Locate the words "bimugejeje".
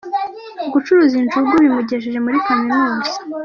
1.63-2.19